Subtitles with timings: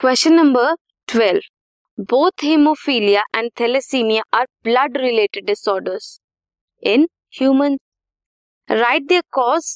[0.00, 0.74] Question number
[1.08, 6.10] twelve both haemophilia and thalassaemia are blood related disorders
[6.82, 7.06] in
[7.40, 7.76] human
[8.68, 9.72] right the cause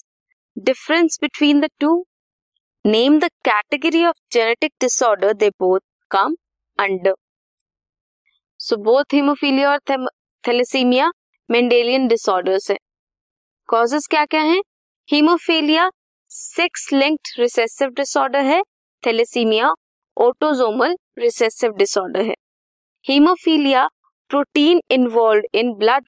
[0.56, 1.90] difference between the two
[2.84, 5.80] name the category of genetic disorder they both
[6.10, 6.36] come
[6.78, 7.14] under
[8.60, 9.78] so both haemophilia और
[10.44, 11.10] thalassaemia
[11.50, 12.78] Mendelian disorders है.
[13.68, 14.62] Causes क्या क्या हैं?
[15.08, 15.90] Haemophilia
[16.30, 18.62] sex linked recessive disorder है
[19.02, 19.74] thalassaemia
[20.16, 22.34] autosomal recessive disorder है
[23.04, 23.86] haemophilia
[24.30, 26.04] protein involve in blood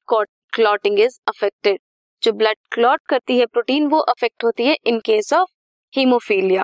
[0.55, 1.79] clotting is affected
[2.23, 5.51] जो blood clot करती है प्रोटीन वो अफेक्ट होती है in case of
[5.93, 6.63] haemophilia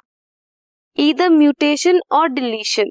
[0.99, 2.91] either mutation और deletion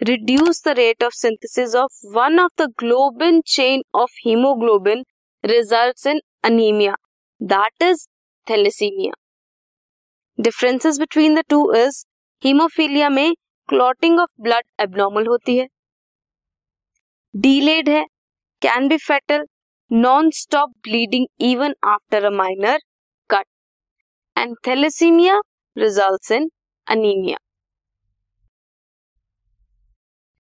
[0.00, 5.02] reduce the rate of synthesis of one of the globin chain of hemoglobin
[5.44, 6.94] results in anemia
[7.40, 8.04] that is
[8.46, 9.12] thalassemia
[10.38, 12.04] differences between the two is
[12.42, 13.34] haemophilia में
[13.68, 15.66] clotting of blood abnormal होती है
[17.34, 18.04] delayed है
[18.62, 19.44] can be fatal
[19.90, 22.78] non stop bleeding even after a minor
[23.30, 23.46] cut
[24.36, 25.40] and thalassaemia
[25.76, 26.50] results in
[26.86, 27.38] anaemia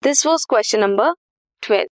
[0.03, 1.12] this was question number
[1.62, 1.94] 12.